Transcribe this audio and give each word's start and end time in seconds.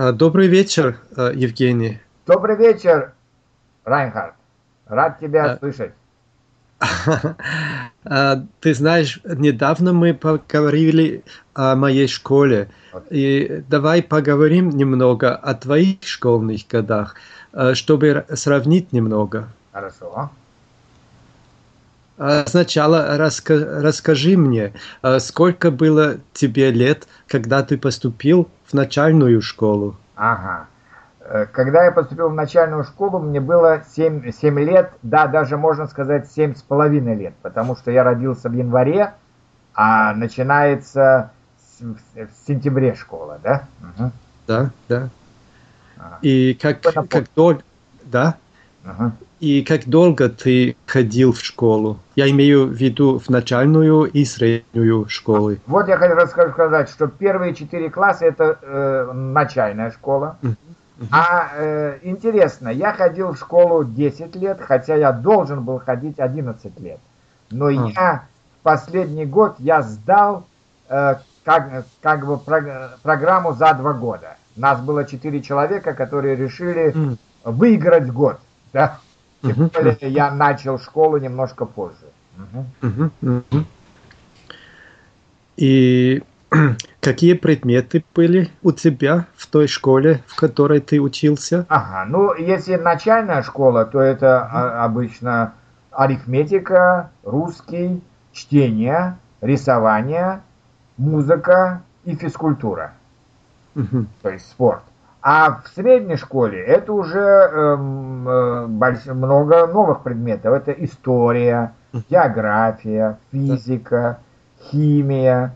А, 0.00 0.12
добрый 0.12 0.46
вечер, 0.46 1.00
а, 1.16 1.32
Евгений. 1.32 1.98
Добрый 2.24 2.56
вечер, 2.56 3.14
Райнхард. 3.84 4.34
Рад 4.86 5.18
тебя 5.18 5.54
а... 5.54 5.58
слышать. 5.58 5.92
Ты 8.60 8.74
знаешь, 8.74 9.20
недавно 9.24 9.92
мы 9.92 10.14
поговорили 10.14 11.24
о 11.52 11.74
моей 11.74 12.06
школе. 12.06 12.68
И 13.10 13.64
давай 13.68 14.04
поговорим 14.04 14.70
немного 14.70 15.34
о 15.34 15.54
твоих 15.54 16.04
школьных 16.04 16.68
годах, 16.68 17.16
чтобы 17.72 18.24
сравнить 18.34 18.92
немного. 18.92 19.48
Хорошо. 19.72 20.30
Сначала 22.46 23.16
раска 23.16 23.54
расскажи 23.80 24.36
мне, 24.36 24.72
сколько 25.18 25.70
было 25.70 26.16
тебе 26.32 26.70
лет, 26.70 27.06
когда 27.28 27.62
ты 27.62 27.78
поступил 27.78 28.48
в 28.66 28.74
начальную 28.74 29.40
школу? 29.40 29.96
Ага. 30.16 30.66
Э, 31.20 31.46
когда 31.46 31.84
я 31.84 31.92
поступил 31.92 32.30
в 32.30 32.34
начальную 32.34 32.84
школу, 32.84 33.18
мне 33.18 33.40
было 33.40 33.82
7, 33.94 34.32
7 34.32 34.60
лет, 34.60 34.92
да, 35.02 35.26
даже 35.26 35.56
можно 35.56 35.86
сказать 35.86 36.30
7 36.30 36.54
с 36.54 36.62
половиной 36.62 37.14
лет, 37.14 37.34
потому 37.42 37.76
что 37.76 37.90
я 37.90 38.02
родился 38.02 38.48
в 38.48 38.54
январе, 38.54 39.12
а 39.74 40.14
начинается 40.14 41.30
в 41.78 42.28
сентябре 42.46 42.94
школа, 42.94 43.38
да? 43.42 43.64
Угу. 43.80 44.10
Да, 44.46 44.70
да. 44.88 45.08
Ага. 45.98 46.18
И 46.22 46.54
как, 46.54 46.80
как 46.80 47.26
долго... 47.36 47.60
Да? 48.02 48.36
Ага. 48.88 49.12
И 49.40 49.62
как 49.62 49.86
долго 49.86 50.28
ты 50.28 50.76
ходил 50.86 51.32
в 51.32 51.40
школу? 51.40 51.98
Я 52.16 52.28
имею 52.30 52.66
в 52.66 52.72
виду 52.72 53.18
в 53.18 53.28
начальную 53.28 54.04
и 54.04 54.24
среднюю 54.24 55.08
школы. 55.08 55.60
Вот 55.66 55.88
я 55.88 55.96
хотел 55.98 56.26
сказать, 56.26 56.88
что 56.88 57.06
первые 57.06 57.54
четыре 57.54 57.90
класса 57.90 58.24
это 58.24 58.58
э, 58.62 59.12
начальная 59.12 59.90
школа. 59.90 60.38
А 61.12 61.50
э, 61.54 61.98
интересно, 62.02 62.70
я 62.70 62.92
ходил 62.92 63.32
в 63.32 63.38
школу 63.38 63.84
10 63.84 64.34
лет, 64.34 64.58
хотя 64.60 64.96
я 64.96 65.12
должен 65.12 65.62
был 65.62 65.78
ходить 65.78 66.18
11 66.18 66.80
лет. 66.80 66.98
Но 67.50 67.70
uh 67.70 67.76
-huh. 67.76 67.92
я 67.94 68.22
в 68.58 68.62
последний 68.64 69.26
год 69.26 69.54
я 69.58 69.82
сдал 69.82 70.46
э, 70.88 71.14
как, 71.44 71.84
как 72.02 72.26
бы 72.26 72.38
программу 73.02 73.52
за 73.52 73.74
два 73.74 73.92
года. 73.92 74.36
Нас 74.56 74.80
было 74.80 75.04
четыре 75.04 75.40
человека, 75.40 75.94
которые 75.94 76.34
решили 76.34 76.92
выиграть 77.44 78.10
год. 78.10 78.38
Да? 78.78 79.00
Тем 79.42 79.68
более 79.68 79.96
я 80.02 80.30
начал 80.30 80.78
школу 80.78 81.18
немножко 81.18 81.64
позже. 81.64 82.06
И 85.56 86.22
какие 87.00 87.32
предметы 87.34 88.04
были 88.14 88.50
у 88.62 88.70
тебя 88.70 89.26
в 89.36 89.48
той 89.48 89.66
школе, 89.66 90.22
в 90.28 90.36
которой 90.36 90.80
ты 90.80 91.00
учился? 91.00 91.66
Ага, 91.68 92.04
ну 92.08 92.34
если 92.34 92.76
начальная 92.76 93.42
школа, 93.42 93.84
то 93.84 94.00
это 94.00 94.44
обычно 94.84 95.54
арифметика, 95.90 97.10
русский, 97.24 98.00
чтение, 98.32 99.18
рисование, 99.40 100.42
музыка 100.96 101.82
и 102.04 102.14
физкультура. 102.14 102.92
Угу. 103.74 104.06
То 104.22 104.30
есть 104.30 104.48
спорт. 104.48 104.82
А 105.30 105.60
в 105.62 105.68
средней 105.74 106.16
школе 106.16 106.58
это 106.58 106.90
уже 106.90 107.18
эм, 107.18 108.26
э, 108.26 108.66
больш... 108.66 109.04
много 109.04 109.66
новых 109.66 110.02
предметов. 110.02 110.54
Это 110.54 110.72
история, 110.72 111.74
география, 112.08 113.18
физика, 113.30 114.20
химия, 114.58 115.54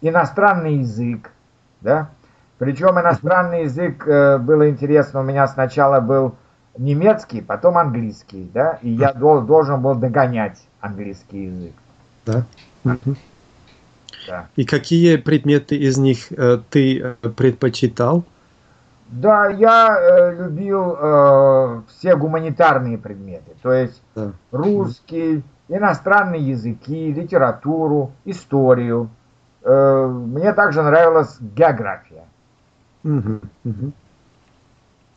иностранный 0.00 0.78
язык. 0.78 1.30
Да? 1.80 2.10
Причем 2.58 2.98
иностранный 2.98 3.62
язык 3.62 4.04
э, 4.04 4.38
было 4.38 4.68
интересно. 4.68 5.20
У 5.20 5.22
меня 5.22 5.46
сначала 5.46 6.00
был 6.00 6.34
немецкий, 6.76 7.40
потом 7.40 7.78
английский. 7.78 8.50
Да? 8.52 8.80
И 8.82 8.90
я 8.90 9.12
дол 9.12 9.42
должен 9.42 9.80
был 9.80 9.94
догонять 9.94 10.60
английский 10.80 11.44
язык. 11.44 11.74
Да. 12.26 12.46
Да. 14.26 14.46
И 14.56 14.64
какие 14.64 15.18
предметы 15.18 15.76
из 15.76 15.98
них 15.98 16.32
э, 16.32 16.58
ты 16.68 16.98
э, 17.00 17.14
предпочитал? 17.28 18.24
Да, 19.08 19.48
я 19.48 19.96
э, 19.98 20.34
любил 20.34 20.96
э, 20.98 21.82
все 21.88 22.16
гуманитарные 22.16 22.98
предметы, 22.98 23.52
то 23.62 23.72
есть 23.72 24.02
да. 24.14 24.32
русский, 24.50 25.42
иностранные 25.68 26.40
языки, 26.40 27.12
литературу, 27.12 28.12
историю. 28.24 29.10
Э, 29.62 30.06
мне 30.06 30.52
также 30.52 30.82
нравилась 30.82 31.36
география. 31.40 32.24
Угу, 33.04 33.40
угу. 33.64 33.92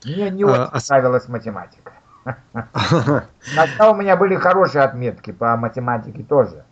Мне 0.06 0.30
не 0.32 0.44
а, 0.44 0.48
очень 0.48 0.70
а... 0.72 0.80
нравилась 0.90 1.28
математика. 1.28 1.94
Хотя 2.74 3.92
у 3.92 3.96
меня 3.96 4.18
были 4.18 4.36
хорошие 4.36 4.84
отметки 4.84 5.32
по 5.32 5.56
математике 5.56 6.24
тоже. 6.24 6.64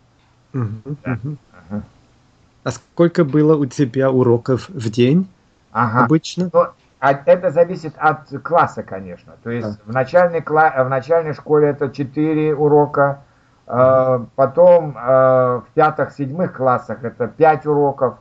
А 2.63 2.71
сколько 2.71 3.23
было 3.23 3.55
у 3.55 3.65
тебя 3.65 4.11
уроков 4.11 4.69
в 4.69 4.89
день 4.89 5.29
обычно? 5.71 6.49
Ну, 7.05 7.11
а 7.11 7.21
это 7.25 7.51
зависит 7.51 7.93
от 7.97 8.29
класса, 8.41 8.83
конечно. 8.83 9.33
То 9.43 9.51
есть 9.51 9.79
в, 9.85 9.93
начальной, 9.93 10.41
в 10.41 10.89
начальной 10.89 11.33
школе 11.33 11.69
это 11.69 11.89
4 11.89 12.55
урока, 12.55 13.21
э, 13.67 14.19
потом 14.35 14.97
э, 14.97 15.01
в 15.01 15.65
пятых-седьмых 15.75 16.53
классах 16.53 17.03
это 17.03 17.27
5 17.27 17.65
уроков, 17.67 18.15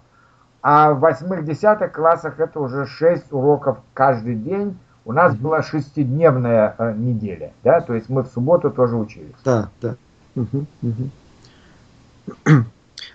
а 0.62 0.92
в 0.92 1.00
восьмых-десятых 1.00 1.92
классах 1.92 2.40
это 2.40 2.60
уже 2.60 2.86
6 2.86 3.32
уроков 3.32 3.78
каждый 3.94 4.34
день. 4.34 4.78
У 5.06 5.12
нас 5.12 5.34
была 5.34 5.62
шестидневная 5.62 6.74
э, 6.76 6.92
неделя, 6.94 7.52
да, 7.62 7.80
то 7.80 7.94
есть 7.94 8.08
мы 8.08 8.22
в 8.22 8.28
субботу 8.28 8.70
тоже 8.70 8.96
учились. 8.96 9.34
Да, 9.44 9.68
да. 9.80 9.96
Угу, 10.34 10.66
угу. 10.82 11.10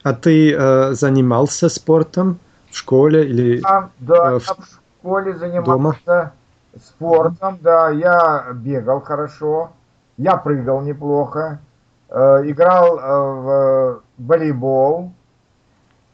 А 0.03 0.13
ты 0.13 0.53
э, 0.53 0.93
занимался 0.93 1.67
спортом 1.67 2.39
в 2.69 2.77
школе 2.77 3.27
или? 3.27 3.61
А, 3.63 3.89
да, 3.99 4.33
э, 4.33 4.39
в 4.39 4.78
школе 4.99 5.35
занимался 5.35 6.03
Дома? 6.05 6.31
спортом, 6.83 7.59
да, 7.61 7.89
я 7.89 8.47
бегал 8.53 9.01
хорошо, 9.01 9.71
я 10.17 10.37
прыгал 10.37 10.81
неплохо, 10.81 11.59
э, 12.09 12.41
играл 12.45 12.99
э, 12.99 13.01
в 13.01 14.01
волейбол, 14.17 15.11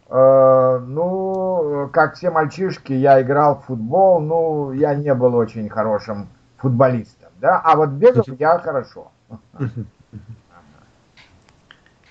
э, 0.10 0.80
ну, 0.88 1.90
как 1.92 2.16
все 2.16 2.30
мальчишки, 2.32 2.94
я 2.94 3.22
играл 3.22 3.56
в 3.56 3.66
футбол, 3.66 4.20
ну, 4.22 4.72
я 4.72 4.96
не 4.96 5.14
был 5.14 5.36
очень 5.36 5.70
хорошим 5.70 6.28
футболистом, 6.58 7.30
да, 7.42 7.60
а 7.64 7.76
вот 7.76 7.90
бегал 7.90 8.24
я 8.40 8.60
хорошо. 8.60 9.12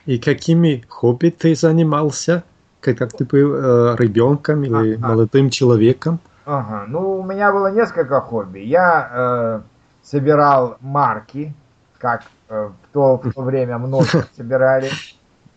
И 0.06 0.18
какими 0.18 0.84
хобби 0.86 1.30
ты 1.30 1.54
занимался, 1.54 2.44
когда 2.80 3.06
ты 3.06 3.24
был 3.24 3.54
э, 3.54 3.96
ребенком 3.98 4.62
или 4.62 4.96
ага. 4.96 5.08
молодым 5.08 5.48
человеком? 5.48 6.20
Ага, 6.46 6.84
ну 6.88 7.20
у 7.20 7.22
меня 7.22 7.52
было 7.52 7.68
несколько 7.68 8.20
хобби. 8.20 8.58
Я 8.58 9.08
э, 9.10 9.60
собирал 10.02 10.76
марки, 10.80 11.54
как 11.98 12.22
э, 12.48 12.68
в, 12.68 12.92
то, 12.92 13.16
в 13.16 13.32
то 13.32 13.42
время 13.42 13.78
много 13.78 14.06
собирали 14.36 14.90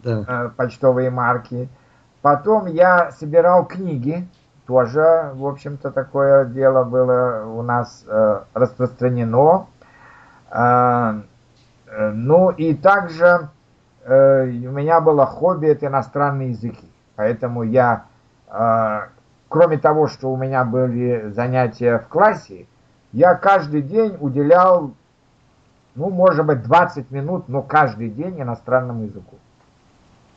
э, 0.04 0.50
почтовые 0.56 1.10
марки. 1.10 1.68
Потом 2.22 2.68
я 2.68 3.12
собирал 3.12 3.66
книги, 3.66 4.28
тоже, 4.66 5.32
в 5.34 5.46
общем-то, 5.46 5.92
такое 5.92 6.46
дело 6.46 6.86
было 6.86 7.46
у 7.46 7.62
нас 7.64 8.06
э, 8.08 8.42
распространено. 8.54 9.68
Э, 10.50 11.22
э, 11.88 12.12
ну 12.12 12.50
и 12.52 12.74
также 12.74 13.50
э, 14.06 14.44
у 14.44 14.72
меня 14.72 15.02
было 15.02 15.26
хобби 15.26 15.68
это 15.68 15.88
иностранные 15.88 16.52
языки, 16.52 16.90
поэтому 17.18 17.64
я 17.64 18.06
э, 18.50 19.00
кроме 19.50 19.78
того, 19.78 20.08
что 20.08 20.32
у 20.32 20.38
меня 20.38 20.64
были 20.64 21.32
занятия 21.32 22.00
в 22.00 22.08
классе, 22.08 22.66
я 23.12 23.36
каждый 23.36 23.82
день 23.82 24.18
уделял, 24.20 24.94
ну, 25.96 26.10
может 26.10 26.46
быть, 26.46 26.64
20 26.64 27.12
минут, 27.12 27.48
но 27.48 27.62
каждый 27.62 28.10
день 28.10 28.42
иностранному 28.42 29.04
языку. 29.04 29.36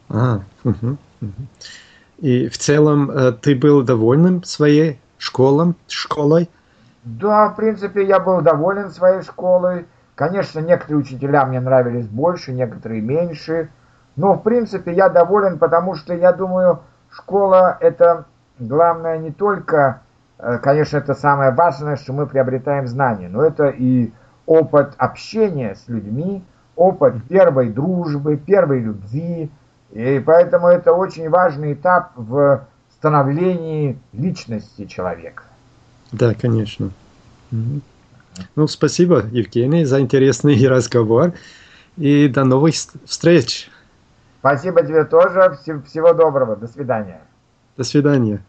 А, 0.08 0.40
угу, 0.64 0.96
угу. 1.20 1.46
И 2.18 2.48
в 2.48 2.58
целом 2.58 3.10
э, 3.10 3.32
ты 3.32 3.54
был 3.54 3.82
доволен 3.82 4.44
своей 4.44 5.00
школом, 5.18 5.76
школой? 5.88 6.50
Да, 7.04 7.48
в 7.48 7.56
принципе, 7.56 8.06
я 8.06 8.20
был 8.20 8.42
доволен 8.42 8.90
своей 8.90 9.22
школой. 9.22 9.86
Конечно, 10.14 10.60
некоторые 10.60 10.98
учителя 10.98 11.46
мне 11.46 11.60
нравились 11.60 12.06
больше, 12.06 12.52
некоторые 12.52 13.00
меньше. 13.00 13.70
Но, 14.16 14.34
в 14.34 14.42
принципе, 14.42 14.92
я 14.92 15.08
доволен, 15.08 15.58
потому 15.58 15.94
что 15.94 16.14
я 16.14 16.32
думаю, 16.32 16.80
школа 17.10 17.78
это 17.80 18.26
главное 18.60 19.18
не 19.18 19.32
только, 19.32 20.02
э, 20.38 20.58
конечно, 20.58 20.98
это 20.98 21.14
самое 21.14 21.50
важное, 21.50 21.96
что 21.96 22.12
мы 22.12 22.26
приобретаем 22.26 22.86
знания, 22.86 23.28
но 23.28 23.42
это 23.42 23.68
и 23.68 24.12
опыт 24.46 24.94
общения 24.98 25.74
с 25.74 25.88
людьми, 25.88 26.42
опыт 26.76 27.14
первой 27.28 27.70
дружбы, 27.70 28.36
первой 28.36 28.80
любви. 28.80 29.50
И 29.90 30.22
поэтому 30.24 30.68
это 30.68 30.92
очень 30.92 31.28
важный 31.28 31.72
этап 31.72 32.12
в 32.16 32.64
становлении 32.96 33.98
личности 34.12 34.86
человека. 34.86 35.42
Да, 36.12 36.34
конечно. 36.34 36.90
Ну, 37.50 38.66
спасибо, 38.66 39.24
Евгений, 39.30 39.84
за 39.84 40.00
интересный 40.00 40.68
разговор. 40.68 41.32
И 41.96 42.28
до 42.28 42.44
новых 42.44 42.74
встреч. 43.04 43.70
Спасибо 44.40 44.82
тебе 44.82 45.04
тоже. 45.04 45.58
Всего 45.86 46.14
доброго. 46.14 46.56
До 46.56 46.66
свидания. 46.66 47.20
До 47.76 47.84
свидания. 47.84 48.42